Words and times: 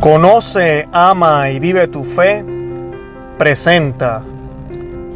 Conoce, 0.00 0.88
ama 0.92 1.50
y 1.50 1.58
vive 1.58 1.86
tu 1.86 2.04
fe. 2.04 2.42
Presenta 3.36 4.22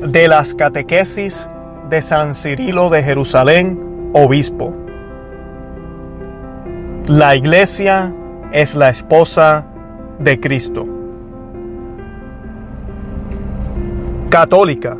de 0.02 0.28
las 0.28 0.54
catequesis 0.54 1.48
de 1.88 2.02
San 2.02 2.34
Cirilo 2.34 2.90
de 2.90 3.02
Jerusalén, 3.02 4.10
obispo. 4.12 4.74
La 7.06 7.34
iglesia 7.34 8.12
es 8.52 8.74
la 8.74 8.90
esposa 8.90 9.64
de 10.18 10.38
Cristo. 10.38 10.86
Católica. 14.28 14.98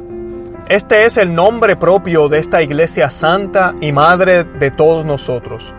Este 0.71 1.05
es 1.05 1.19
el 1.19 1.35
nombre 1.35 1.77
propio 1.77 2.30
de 2.30 2.39
esta 2.39 2.62
iglesia 2.62 3.11
santa 3.11 3.75
y 3.82 3.93
madre 3.93 4.45
de 4.45 4.71
todos 4.71 5.05
nosotros. 5.05 5.75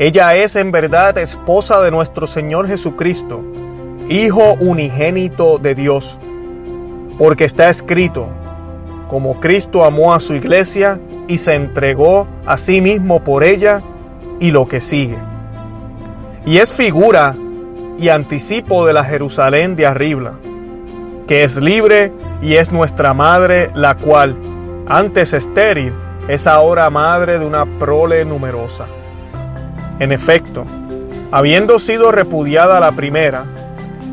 Ella 0.00 0.36
es 0.36 0.54
en 0.54 0.70
verdad 0.70 1.18
esposa 1.18 1.80
de 1.80 1.90
nuestro 1.90 2.28
Señor 2.28 2.68
Jesucristo, 2.68 3.42
Hijo 4.08 4.54
unigénito 4.60 5.58
de 5.58 5.74
Dios, 5.74 6.20
porque 7.18 7.44
está 7.44 7.68
escrito, 7.68 8.28
como 9.08 9.40
Cristo 9.40 9.84
amó 9.84 10.14
a 10.14 10.20
su 10.20 10.34
iglesia 10.34 11.00
y 11.26 11.38
se 11.38 11.56
entregó 11.56 12.28
a 12.46 12.56
sí 12.58 12.80
mismo 12.80 13.24
por 13.24 13.42
ella 13.42 13.82
y 14.38 14.52
lo 14.52 14.68
que 14.68 14.80
sigue. 14.80 15.18
Y 16.46 16.58
es 16.58 16.72
figura 16.72 17.34
y 17.98 18.08
anticipo 18.08 18.86
de 18.86 18.92
la 18.92 19.02
Jerusalén 19.02 19.74
de 19.74 19.86
arriba, 19.86 20.34
que 21.26 21.42
es 21.42 21.56
libre 21.56 22.12
y 22.40 22.54
es 22.54 22.70
nuestra 22.70 23.14
madre, 23.14 23.72
la 23.74 23.96
cual, 23.96 24.36
antes 24.86 25.32
estéril, 25.32 25.92
es 26.28 26.46
ahora 26.46 26.88
madre 26.88 27.40
de 27.40 27.44
una 27.44 27.66
prole 27.80 28.24
numerosa. 28.24 28.86
En 29.98 30.12
efecto, 30.12 30.64
habiendo 31.32 31.78
sido 31.78 32.12
repudiada 32.12 32.78
la 32.80 32.92
primera, 32.92 33.44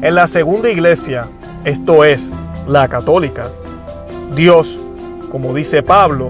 en 0.02 0.16
la 0.16 0.28
segunda 0.28 0.70
iglesia, 0.70 1.28
esto 1.64 2.04
es, 2.04 2.32
la 2.68 2.88
católica, 2.88 3.48
Dios, 4.36 4.80
como 5.32 5.54
dice 5.54 5.84
Pablo, 5.84 6.30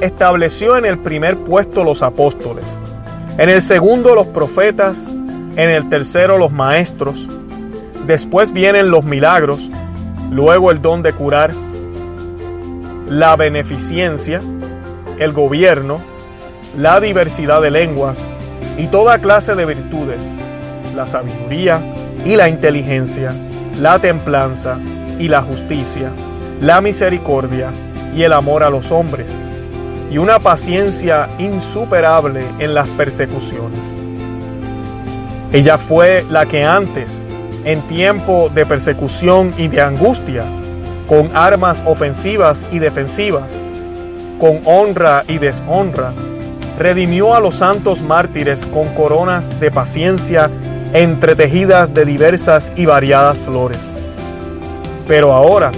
estableció 0.00 0.76
en 0.76 0.86
el 0.86 0.98
primer 0.98 1.36
puesto 1.36 1.84
los 1.84 2.02
apóstoles, 2.02 2.76
en 3.36 3.50
el 3.50 3.60
segundo 3.60 4.14
los 4.14 4.28
profetas, 4.28 5.04
en 5.56 5.70
el 5.70 5.88
tercero 5.88 6.38
los 6.38 6.50
maestros, 6.50 7.28
después 8.06 8.52
vienen 8.52 8.90
los 8.90 9.04
milagros, 9.04 9.70
luego 10.30 10.70
el 10.70 10.80
don 10.80 11.02
de 11.02 11.12
curar, 11.12 11.52
la 13.08 13.36
beneficencia, 13.36 14.40
el 15.18 15.32
gobierno, 15.32 15.98
la 16.78 17.00
diversidad 17.00 17.60
de 17.60 17.70
lenguas, 17.70 18.26
y 18.76 18.86
toda 18.86 19.18
clase 19.18 19.54
de 19.54 19.66
virtudes, 19.66 20.32
la 20.94 21.06
sabiduría 21.06 21.80
y 22.24 22.36
la 22.36 22.48
inteligencia, 22.48 23.30
la 23.80 23.98
templanza 23.98 24.78
y 25.18 25.28
la 25.28 25.42
justicia, 25.42 26.10
la 26.60 26.80
misericordia 26.80 27.72
y 28.14 28.22
el 28.22 28.32
amor 28.32 28.62
a 28.62 28.70
los 28.70 28.90
hombres, 28.90 29.36
y 30.10 30.18
una 30.18 30.38
paciencia 30.38 31.28
insuperable 31.38 32.44
en 32.58 32.74
las 32.74 32.88
persecuciones. 32.90 33.80
Ella 35.52 35.78
fue 35.78 36.24
la 36.30 36.46
que 36.46 36.64
antes, 36.64 37.22
en 37.64 37.80
tiempo 37.82 38.50
de 38.54 38.66
persecución 38.66 39.52
y 39.56 39.68
de 39.68 39.80
angustia, 39.80 40.44
con 41.08 41.30
armas 41.36 41.82
ofensivas 41.86 42.66
y 42.72 42.78
defensivas, 42.78 43.56
con 44.40 44.60
honra 44.64 45.24
y 45.28 45.38
deshonra, 45.38 46.12
redimió 46.78 47.34
a 47.34 47.40
los 47.40 47.56
santos 47.56 48.02
mártires 48.02 48.64
con 48.66 48.88
coronas 48.94 49.60
de 49.60 49.70
paciencia 49.70 50.50
entretejidas 50.92 51.92
de 51.92 52.04
diversas 52.04 52.72
y 52.76 52.86
variadas 52.86 53.38
flores. 53.38 53.88
Pero 55.06 55.32
ahora, 55.32 55.72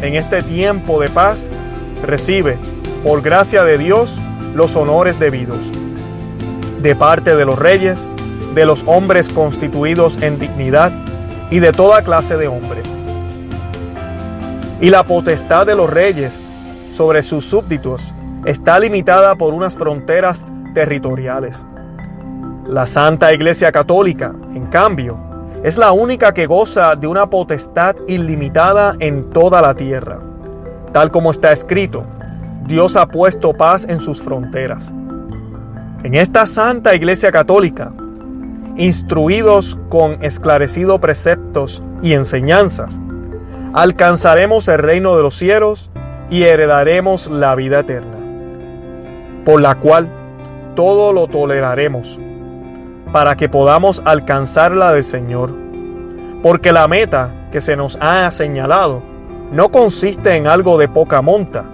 en 0.00 0.14
este 0.14 0.42
tiempo 0.42 1.00
de 1.00 1.08
paz, 1.08 1.48
recibe, 2.02 2.58
por 3.04 3.22
gracia 3.22 3.64
de 3.64 3.78
Dios, 3.78 4.16
los 4.54 4.76
honores 4.76 5.18
debidos, 5.18 5.58
de 6.80 6.96
parte 6.96 7.36
de 7.36 7.44
los 7.44 7.58
reyes, 7.58 8.08
de 8.54 8.66
los 8.66 8.82
hombres 8.86 9.28
constituidos 9.28 10.20
en 10.22 10.38
dignidad 10.38 10.92
y 11.50 11.60
de 11.60 11.72
toda 11.72 12.02
clase 12.02 12.36
de 12.36 12.48
hombres. 12.48 12.84
Y 14.80 14.90
la 14.90 15.04
potestad 15.04 15.66
de 15.66 15.76
los 15.76 15.88
reyes 15.88 16.40
sobre 16.92 17.22
sus 17.22 17.44
súbditos 17.44 18.14
está 18.44 18.78
limitada 18.80 19.36
por 19.36 19.54
unas 19.54 19.76
fronteras 19.76 20.44
territoriales. 20.74 21.64
La 22.66 22.86
Santa 22.86 23.32
Iglesia 23.32 23.70
Católica, 23.70 24.34
en 24.54 24.66
cambio, 24.66 25.18
es 25.62 25.78
la 25.78 25.92
única 25.92 26.34
que 26.34 26.46
goza 26.46 26.96
de 26.96 27.06
una 27.06 27.30
potestad 27.30 27.94
ilimitada 28.08 28.96
en 28.98 29.30
toda 29.30 29.62
la 29.62 29.74
tierra. 29.74 30.18
Tal 30.92 31.10
como 31.10 31.30
está 31.30 31.52
escrito, 31.52 32.04
Dios 32.66 32.96
ha 32.96 33.06
puesto 33.06 33.52
paz 33.52 33.86
en 33.88 34.00
sus 34.00 34.20
fronteras. 34.20 34.90
En 36.02 36.14
esta 36.14 36.46
Santa 36.46 36.94
Iglesia 36.96 37.30
Católica, 37.30 37.92
instruidos 38.76 39.78
con 39.88 40.22
esclarecidos 40.22 40.98
preceptos 40.98 41.82
y 42.00 42.14
enseñanzas, 42.14 43.00
alcanzaremos 43.72 44.66
el 44.66 44.78
reino 44.78 45.16
de 45.16 45.22
los 45.22 45.34
cielos 45.34 45.90
y 46.28 46.42
heredaremos 46.42 47.30
la 47.30 47.54
vida 47.54 47.80
eterna 47.80 48.21
por 49.44 49.60
la 49.60 49.76
cual 49.76 50.08
todo 50.74 51.12
lo 51.12 51.26
toleraremos, 51.26 52.18
para 53.12 53.36
que 53.36 53.48
podamos 53.48 54.02
alcanzar 54.04 54.72
la 54.72 54.92
del 54.92 55.04
Señor. 55.04 55.54
Porque 56.42 56.72
la 56.72 56.88
meta 56.88 57.48
que 57.52 57.60
se 57.60 57.76
nos 57.76 57.96
ha 58.00 58.30
señalado 58.30 59.02
no 59.52 59.70
consiste 59.70 60.34
en 60.34 60.46
algo 60.46 60.78
de 60.78 60.88
poca 60.88 61.20
monta, 61.20 61.64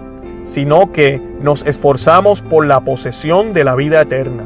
sino 0.43 0.91
que 0.91 1.21
nos 1.41 1.65
esforzamos 1.65 2.41
por 2.41 2.65
la 2.65 2.81
posesión 2.81 3.53
de 3.53 3.63
la 3.63 3.75
vida 3.75 4.01
eterna. 4.01 4.45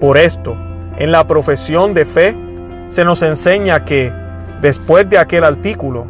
Por 0.00 0.18
esto, 0.18 0.56
en 0.98 1.12
la 1.12 1.26
profesión 1.26 1.94
de 1.94 2.04
fe, 2.04 2.36
se 2.88 3.04
nos 3.04 3.22
enseña 3.22 3.84
que, 3.84 4.12
después 4.60 5.08
de 5.08 5.18
aquel 5.18 5.44
artículo, 5.44 6.06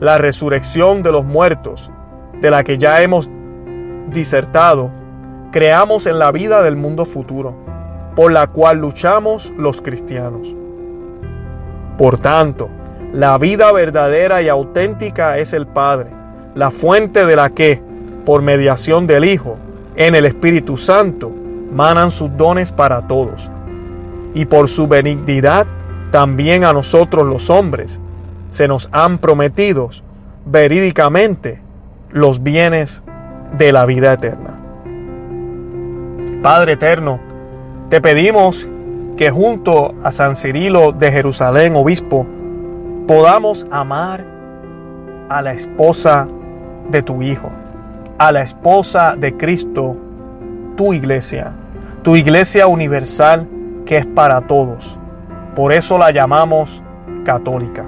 la 0.00 0.18
resurrección 0.18 1.02
de 1.02 1.12
los 1.12 1.24
muertos, 1.24 1.90
de 2.40 2.50
la 2.50 2.62
que 2.62 2.78
ya 2.78 3.00
hemos 3.00 3.28
disertado, 4.08 4.90
creamos 5.50 6.06
en 6.06 6.18
la 6.18 6.30
vida 6.32 6.62
del 6.62 6.76
mundo 6.76 7.06
futuro, 7.06 7.54
por 8.14 8.32
la 8.32 8.48
cual 8.48 8.78
luchamos 8.78 9.52
los 9.56 9.80
cristianos. 9.80 10.54
Por 11.96 12.18
tanto, 12.18 12.68
la 13.12 13.38
vida 13.38 13.72
verdadera 13.72 14.42
y 14.42 14.48
auténtica 14.48 15.38
es 15.38 15.52
el 15.52 15.66
Padre, 15.66 16.10
la 16.54 16.70
fuente 16.70 17.24
de 17.24 17.36
la 17.36 17.50
que, 17.50 17.80
por 18.24 18.42
mediación 18.42 19.06
del 19.06 19.24
Hijo, 19.24 19.56
en 19.96 20.14
el 20.14 20.26
Espíritu 20.26 20.76
Santo, 20.76 21.32
manan 21.72 22.10
sus 22.10 22.36
dones 22.36 22.72
para 22.72 23.06
todos. 23.06 23.50
Y 24.34 24.44
por 24.44 24.68
su 24.68 24.86
benignidad, 24.86 25.66
también 26.10 26.64
a 26.64 26.72
nosotros 26.72 27.26
los 27.26 27.50
hombres, 27.50 27.98
se 28.50 28.68
nos 28.68 28.88
han 28.92 29.18
prometido 29.18 29.90
verídicamente 30.44 31.60
los 32.10 32.42
bienes 32.42 33.02
de 33.56 33.72
la 33.72 33.84
vida 33.86 34.12
eterna. 34.12 34.57
Padre 36.42 36.74
eterno, 36.74 37.18
te 37.88 38.00
pedimos 38.00 38.68
que 39.16 39.28
junto 39.28 39.96
a 40.04 40.12
San 40.12 40.36
Cirilo 40.36 40.92
de 40.92 41.10
Jerusalén, 41.10 41.74
obispo, 41.74 42.26
podamos 43.08 43.66
amar 43.72 44.24
a 45.28 45.42
la 45.42 45.52
esposa 45.52 46.28
de 46.90 47.02
tu 47.02 47.22
Hijo, 47.22 47.50
a 48.18 48.30
la 48.30 48.42
esposa 48.42 49.16
de 49.16 49.36
Cristo, 49.36 49.96
tu 50.76 50.92
iglesia, 50.92 51.54
tu 52.02 52.14
iglesia 52.14 52.68
universal 52.68 53.48
que 53.84 53.96
es 53.96 54.06
para 54.06 54.40
todos. 54.42 54.96
Por 55.56 55.72
eso 55.72 55.98
la 55.98 56.12
llamamos 56.12 56.84
católica. 57.24 57.84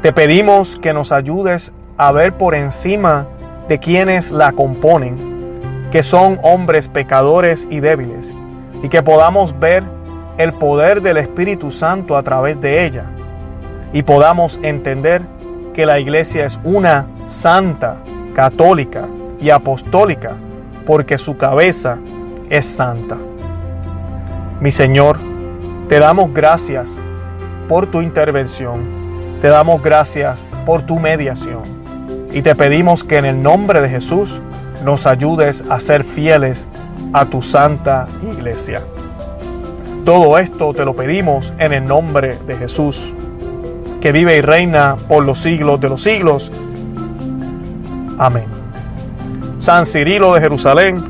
Te 0.00 0.12
pedimos 0.12 0.78
que 0.78 0.92
nos 0.92 1.10
ayudes 1.10 1.72
a 1.96 2.12
ver 2.12 2.34
por 2.34 2.54
encima 2.54 3.26
de 3.68 3.80
quienes 3.80 4.30
la 4.30 4.52
componen 4.52 5.33
que 5.94 6.02
son 6.02 6.40
hombres 6.42 6.88
pecadores 6.88 7.68
y 7.70 7.78
débiles, 7.78 8.34
y 8.82 8.88
que 8.88 9.04
podamos 9.04 9.56
ver 9.60 9.84
el 10.38 10.52
poder 10.52 11.00
del 11.02 11.18
Espíritu 11.18 11.70
Santo 11.70 12.16
a 12.16 12.24
través 12.24 12.60
de 12.60 12.84
ella, 12.84 13.04
y 13.92 14.02
podamos 14.02 14.58
entender 14.64 15.22
que 15.72 15.86
la 15.86 16.00
iglesia 16.00 16.46
es 16.46 16.58
una 16.64 17.06
santa, 17.26 17.98
católica 18.34 19.06
y 19.40 19.50
apostólica, 19.50 20.32
porque 20.84 21.16
su 21.16 21.36
cabeza 21.36 21.96
es 22.50 22.66
santa. 22.66 23.16
Mi 24.58 24.72
Señor, 24.72 25.20
te 25.88 26.00
damos 26.00 26.34
gracias 26.34 26.98
por 27.68 27.86
tu 27.86 28.02
intervención, 28.02 29.38
te 29.40 29.46
damos 29.46 29.80
gracias 29.80 30.44
por 30.66 30.82
tu 30.82 30.98
mediación, 30.98 31.62
y 32.32 32.42
te 32.42 32.56
pedimos 32.56 33.04
que 33.04 33.18
en 33.18 33.26
el 33.26 33.40
nombre 33.40 33.80
de 33.80 33.88
Jesús, 33.88 34.42
nos 34.84 35.06
ayudes 35.06 35.64
a 35.68 35.80
ser 35.80 36.04
fieles 36.04 36.68
a 37.12 37.24
tu 37.26 37.40
santa 37.40 38.06
iglesia. 38.22 38.82
Todo 40.04 40.36
esto 40.38 40.74
te 40.74 40.84
lo 40.84 40.94
pedimos 40.94 41.54
en 41.58 41.72
el 41.72 41.86
nombre 41.86 42.38
de 42.46 42.56
Jesús, 42.56 43.14
que 44.00 44.12
vive 44.12 44.36
y 44.36 44.40
reina 44.42 44.96
por 45.08 45.24
los 45.24 45.38
siglos 45.38 45.80
de 45.80 45.88
los 45.88 46.02
siglos. 46.02 46.52
Amén. 48.18 48.44
San 49.58 49.86
Cirilo 49.86 50.34
de 50.34 50.42
Jerusalén, 50.42 51.02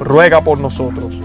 ruega 0.00 0.40
por 0.40 0.58
nosotros. 0.58 1.20